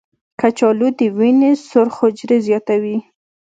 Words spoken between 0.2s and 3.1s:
کچالو د وینې سرخ حجرې زیاتوي.